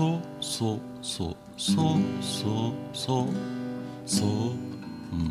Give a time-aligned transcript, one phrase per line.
[0.00, 3.26] そうそうそうそうそうそう
[4.06, 4.28] そう
[5.14, 5.30] ん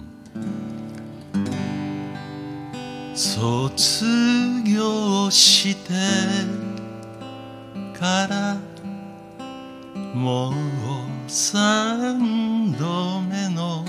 [3.16, 4.06] 卒
[4.64, 5.90] 業して
[8.00, 8.58] から
[10.14, 10.54] もう
[11.28, 13.84] 三度目の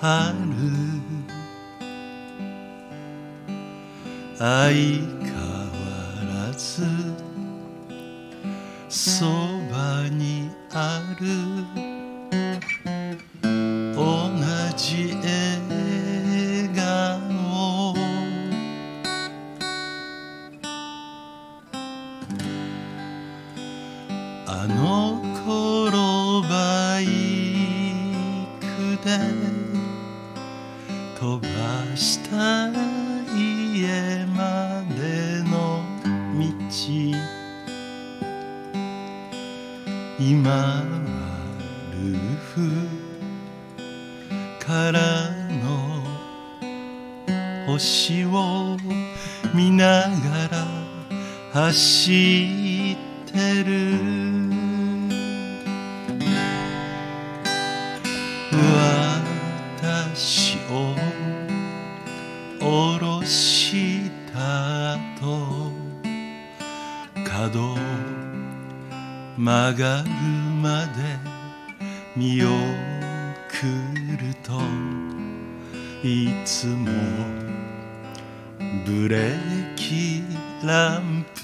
[0.00, 0.34] 春。
[4.38, 5.70] 相変わ
[6.46, 6.82] らず
[8.88, 9.24] そ
[9.70, 11.26] ばにある。
[13.94, 14.02] 同
[14.76, 17.94] じ笑顔。
[24.48, 27.04] あの頃バイ
[28.60, 28.64] ク
[29.04, 29.08] で
[31.18, 31.46] 飛ば
[31.96, 32.68] した
[33.34, 35.82] 家までの
[36.38, 37.15] 道。
[40.18, 40.82] 今は
[41.92, 42.70] ルーフ
[44.58, 45.30] から
[45.62, 46.02] の
[47.66, 48.78] 星を
[49.54, 50.66] 見ながら
[51.52, 52.96] 走っ
[53.30, 54.56] てる。
[60.14, 60.96] 私を
[62.58, 65.70] 下ろした後
[67.22, 68.15] 角を
[69.38, 70.10] 曲がる
[70.62, 71.18] まで
[72.16, 72.48] 見送
[74.18, 74.60] ると
[76.02, 76.86] いつも
[78.86, 80.22] ブレーキ
[80.66, 81.42] ランプ。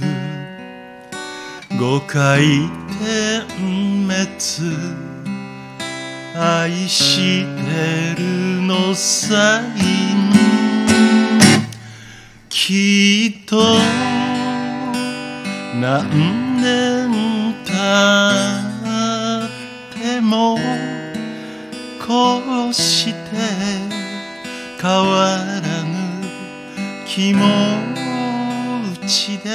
[1.74, 2.40] 5回
[2.98, 5.12] 点滅。
[6.34, 10.32] 愛してるのサイン
[12.48, 13.76] きっと
[15.74, 17.72] 何年経
[19.46, 19.48] っ
[19.94, 20.58] ても
[22.06, 23.14] こうして
[24.80, 26.28] 変わらぬ
[27.06, 27.40] 気持
[29.06, 29.50] ちで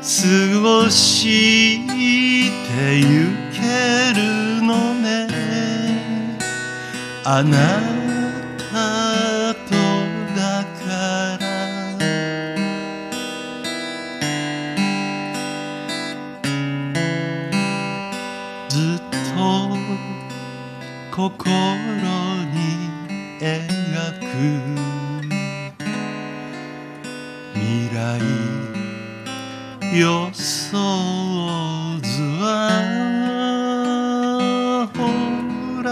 [0.00, 3.04] 過ごしてゆ
[3.52, 3.60] け
[4.14, 5.28] るのね。
[7.24, 7.97] あなた
[21.18, 21.50] 心
[22.52, 22.56] に
[23.40, 23.46] 描
[24.20, 24.24] く
[27.54, 27.98] 未来
[29.98, 30.78] 予想
[32.00, 32.08] 図
[32.40, 32.46] は
[34.94, 34.98] ほ
[35.82, 35.88] ら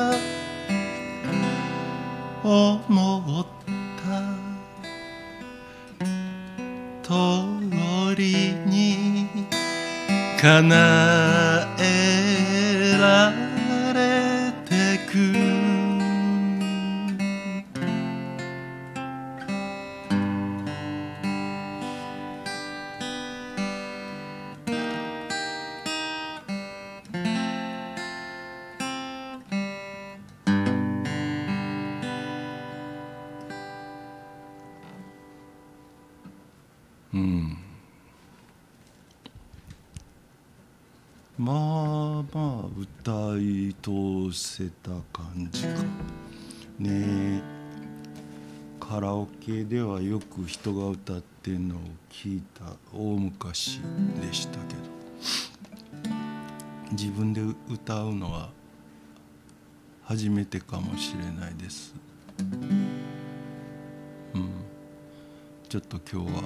[2.45, 3.47] 思っ
[3.97, 4.07] た
[7.03, 7.11] 通
[8.17, 9.27] りに
[10.41, 10.77] 叶
[11.81, 12.56] え
[13.07, 13.46] ら
[41.39, 41.57] まあ
[42.33, 45.69] まあ歌い通せた感じか。
[46.79, 47.43] ねえ。
[48.81, 51.79] カラオケではよく人が歌ってんのを
[52.11, 53.81] 聞いた大昔
[54.21, 54.97] でしたけど。
[56.93, 58.49] 自分で歌うのは
[60.05, 61.95] 初めてかもしれないです。
[64.35, 64.49] うん。
[65.69, 66.43] ちょっと今日は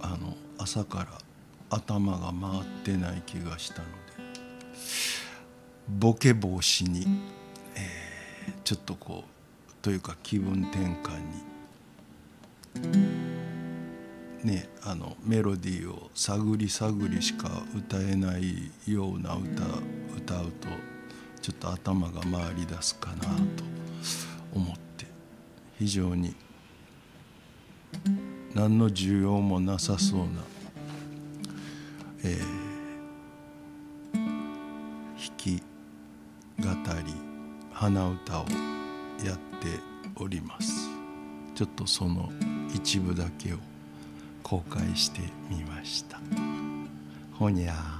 [0.00, 1.29] あの朝から
[1.70, 3.90] 頭が回ってない気がしたので
[5.88, 7.06] ボケ防止に、
[7.74, 8.20] えー
[8.64, 11.18] ちょっとこうというか気分転換
[14.44, 19.64] にねあのメロディーを探り探りしか歌えないような歌
[20.16, 20.68] 歌うと
[21.42, 23.64] ちょっと頭が回り出すかなと
[24.54, 25.06] 思って
[25.78, 26.34] 非常に
[28.54, 30.26] 何の需要もなさそうな、
[32.24, 32.70] えー
[35.20, 35.62] 弾き
[36.58, 36.64] 語
[37.06, 37.14] り
[37.72, 38.46] 鼻歌を
[39.24, 39.78] やって
[40.16, 40.88] おります。
[41.54, 42.30] ちょっとその
[42.74, 43.56] 一部だけを
[44.42, 45.20] 公開して
[45.50, 46.18] みました。
[47.32, 47.99] ほにゃー。